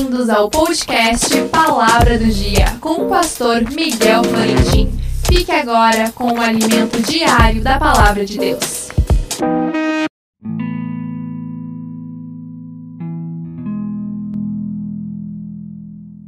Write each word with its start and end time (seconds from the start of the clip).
Bem-vindos 0.00 0.30
ao 0.30 0.48
podcast 0.48 1.28
Palavra 1.48 2.18
do 2.18 2.24
Dia 2.24 2.64
com 2.80 3.04
o 3.04 3.08
pastor 3.10 3.60
Miguel 3.70 4.24
Florentin. 4.24 4.90
Fique 5.26 5.52
agora 5.52 6.10
com 6.12 6.32
o 6.32 6.40
alimento 6.40 7.02
diário 7.02 7.62
da 7.62 7.78
Palavra 7.78 8.24
de 8.24 8.38
Deus. 8.38 8.88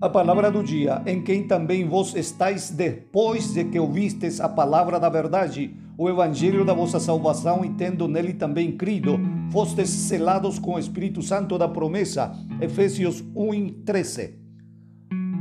A 0.02 0.08
palavra 0.10 0.50
do 0.50 0.62
dia, 0.62 1.00
em 1.06 1.22
quem 1.22 1.44
também 1.44 1.88
vós 1.88 2.14
estáis 2.14 2.68
depois 2.68 3.54
de 3.54 3.64
que 3.64 3.80
ouvistes 3.80 4.38
a 4.38 4.50
palavra 4.50 5.00
da 5.00 5.08
verdade, 5.08 5.74
o 5.96 6.08
evangelho 6.08 6.64
da 6.64 6.72
vossa 6.72 6.98
salvação, 6.98 7.64
e 7.64 7.70
tendo 7.70 8.08
nele 8.08 8.32
também 8.32 8.72
crido, 8.72 9.18
fostes 9.50 9.90
selados 9.90 10.58
com 10.58 10.74
o 10.74 10.78
Espírito 10.78 11.22
Santo 11.22 11.58
da 11.58 11.68
promessa. 11.68 12.32
Efésios 12.60 13.22
1, 13.34 13.84
13. 13.84 14.42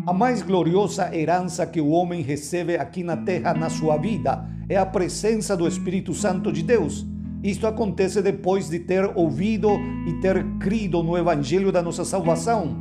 A 0.06 0.14
mais 0.14 0.42
gloriosa 0.42 1.16
herança 1.16 1.66
que 1.66 1.80
o 1.80 1.90
homem 1.90 2.22
recebe 2.22 2.76
aqui 2.76 3.04
na 3.04 3.18
terra 3.18 3.54
na 3.54 3.70
sua 3.70 3.98
vida 3.98 4.46
é 4.68 4.76
a 4.76 4.86
presença 4.86 5.56
do 5.56 5.68
Espírito 5.68 6.14
Santo 6.14 6.52
de 6.52 6.64
Deus. 6.64 7.06
Isto 7.44 7.68
acontece 7.68 8.22
depois 8.22 8.70
de 8.70 8.80
ter 8.80 9.06
ouvido 9.16 9.70
e 10.08 10.14
ter 10.22 10.44
crido 10.60 11.02
no 11.02 11.18
evangelho 11.18 11.72
da 11.72 11.82
nossa 11.82 12.06
salvação. 12.06 12.80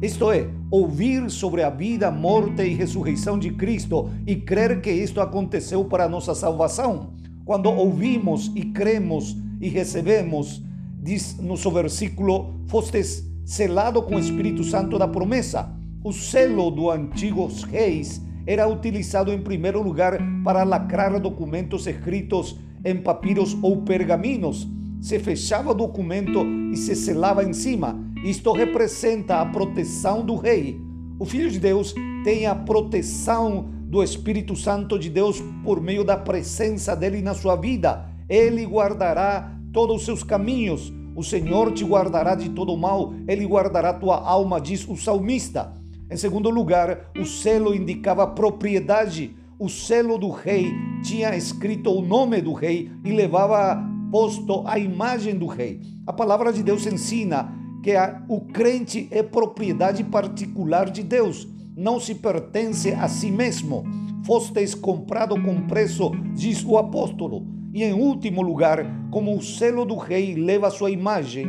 Isto 0.00 0.30
é, 0.30 0.48
ouvir 0.70 1.28
sobre 1.28 1.60
a 1.64 1.70
vida, 1.70 2.08
morte 2.08 2.62
e 2.62 2.72
ressurreição 2.72 3.36
de 3.36 3.50
Cristo 3.50 4.08
e 4.24 4.36
crer 4.36 4.80
que 4.80 4.92
isto 4.92 5.20
aconteceu 5.20 5.84
para 5.84 6.04
a 6.04 6.08
nossa 6.08 6.36
salvação. 6.36 7.14
Quando 7.44 7.68
ouvimos 7.68 8.52
e 8.54 8.66
cremos 8.66 9.36
e 9.60 9.68
recebemos, 9.68 10.62
diz 11.02 11.36
no 11.38 11.56
seu 11.56 11.72
versículo, 11.72 12.54
fostes 12.68 13.28
selado 13.44 14.00
com 14.02 14.14
o 14.14 14.20
Espírito 14.20 14.62
Santo 14.62 15.00
da 15.00 15.08
promessa. 15.08 15.68
O 16.04 16.12
selo 16.12 16.70
do 16.70 16.92
antigos 16.92 17.64
reis 17.64 18.22
era 18.46 18.68
utilizado 18.68 19.32
em 19.32 19.42
primeiro 19.42 19.82
lugar 19.82 20.16
para 20.44 20.62
lacrar 20.62 21.18
documentos 21.18 21.88
escritos 21.88 22.56
em 22.84 22.96
papiros 22.96 23.58
ou 23.62 23.82
pergaminos. 23.82 24.68
Se 25.00 25.18
fechava 25.18 25.72
o 25.72 25.74
documento 25.74 26.46
e 26.72 26.76
se 26.76 26.94
selava 26.94 27.42
em 27.42 27.52
cima 27.52 28.07
isto 28.24 28.52
representa 28.52 29.40
a 29.40 29.46
proteção 29.46 30.24
do 30.24 30.36
rei. 30.36 30.80
O 31.18 31.24
Filho 31.24 31.50
de 31.50 31.58
Deus 31.58 31.94
tem 32.24 32.46
a 32.46 32.54
proteção 32.54 33.68
do 33.82 34.02
Espírito 34.02 34.54
Santo 34.54 34.98
de 34.98 35.08
Deus 35.08 35.42
por 35.64 35.80
meio 35.80 36.04
da 36.04 36.16
presença 36.16 36.94
dele 36.94 37.22
na 37.22 37.34
sua 37.34 37.56
vida. 37.56 38.06
Ele 38.28 38.64
guardará 38.66 39.56
todos 39.72 39.96
os 39.96 40.04
seus 40.04 40.22
caminhos. 40.22 40.92
O 41.16 41.24
Senhor 41.24 41.72
te 41.72 41.84
guardará 41.84 42.34
de 42.34 42.50
todo 42.50 42.76
mal, 42.76 43.12
ele 43.26 43.44
guardará 43.44 43.92
tua 43.92 44.16
alma, 44.16 44.60
diz 44.60 44.86
o 44.88 44.96
salmista. 44.96 45.72
Em 46.10 46.16
segundo 46.16 46.48
lugar, 46.50 47.10
o 47.18 47.24
selo 47.24 47.74
indicava 47.74 48.26
propriedade. 48.26 49.34
O 49.58 49.68
selo 49.68 50.16
do 50.16 50.30
rei 50.30 50.72
tinha 51.02 51.36
escrito 51.36 51.90
o 51.90 52.00
nome 52.00 52.40
do 52.40 52.52
rei 52.52 52.90
e 53.04 53.10
levava 53.10 53.82
posto 54.10 54.62
a 54.66 54.78
imagem 54.78 55.34
do 55.34 55.46
rei. 55.46 55.80
A 56.06 56.12
palavra 56.12 56.52
de 56.52 56.62
Deus 56.62 56.86
ensina 56.86 57.52
que 57.88 57.96
a, 57.96 58.20
o 58.28 58.42
crente 58.42 59.08
é 59.10 59.22
propriedade 59.22 60.04
particular 60.04 60.90
de 60.90 61.02
Deus, 61.02 61.48
não 61.74 61.98
se 61.98 62.14
pertence 62.14 62.92
a 62.92 63.08
si 63.08 63.30
mesmo. 63.30 63.82
Fostes 64.26 64.74
comprado 64.74 65.34
com 65.40 65.66
preço, 65.66 66.10
diz 66.34 66.62
o 66.62 66.76
apóstolo. 66.76 67.46
E 67.72 67.82
em 67.82 67.94
último 67.94 68.42
lugar, 68.42 68.84
como 69.10 69.34
o 69.34 69.42
selo 69.42 69.86
do 69.86 69.96
rei 69.96 70.34
leva 70.34 70.68
sua 70.68 70.90
imagem, 70.90 71.46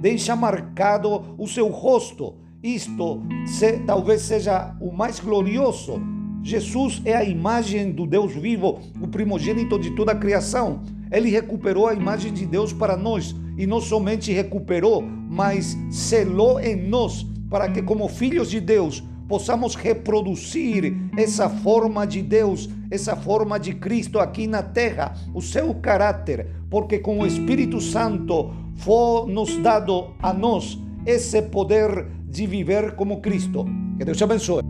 deixa 0.00 0.36
marcado 0.36 1.34
o 1.36 1.48
seu 1.48 1.66
rosto. 1.66 2.36
Isto 2.62 3.20
se, 3.44 3.80
talvez 3.80 4.22
seja 4.22 4.76
o 4.80 4.92
mais 4.92 5.18
glorioso. 5.18 6.00
Jesus 6.40 7.02
é 7.04 7.16
a 7.16 7.24
imagem 7.24 7.90
do 7.90 8.06
Deus 8.06 8.32
vivo, 8.32 8.78
o 9.02 9.08
primogênito 9.08 9.76
de 9.76 9.90
toda 9.96 10.12
a 10.12 10.16
criação. 10.16 10.82
Ele 11.10 11.30
recuperou 11.30 11.88
a 11.88 11.94
imagem 11.94 12.32
de 12.32 12.46
Deus 12.46 12.72
para 12.72 12.96
nós 12.96 13.34
e 13.60 13.66
não 13.66 13.78
somente 13.78 14.32
recuperou, 14.32 15.02
mas 15.02 15.76
selou 15.90 16.58
em 16.58 16.74
nós 16.74 17.26
para 17.50 17.68
que, 17.68 17.82
como 17.82 18.08
filhos 18.08 18.48
de 18.48 18.58
Deus, 18.58 19.04
possamos 19.28 19.74
reproduzir 19.74 20.96
essa 21.14 21.46
forma 21.50 22.06
de 22.06 22.22
Deus, 22.22 22.70
essa 22.90 23.14
forma 23.14 23.60
de 23.60 23.74
Cristo 23.74 24.18
aqui 24.18 24.46
na 24.46 24.62
terra, 24.62 25.14
o 25.34 25.42
seu 25.42 25.74
caráter, 25.74 26.46
porque 26.70 26.98
com 26.98 27.20
o 27.20 27.26
Espírito 27.26 27.82
Santo 27.82 28.50
foi 28.76 29.30
nos 29.30 29.54
dado 29.58 30.14
a 30.22 30.32
nós 30.32 30.78
esse 31.04 31.42
poder 31.42 32.06
de 32.26 32.46
viver 32.46 32.94
como 32.94 33.20
Cristo. 33.20 33.66
Que 33.98 34.06
Deus 34.06 34.16
te 34.16 34.24
abençoe. 34.24 34.69